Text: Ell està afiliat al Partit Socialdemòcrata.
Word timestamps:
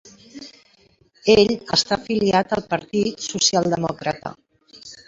Ell 1.35 1.53
està 1.79 1.99
afiliat 1.99 2.59
al 2.59 2.67
Partit 2.75 3.25
Socialdemòcrata. 3.31 4.39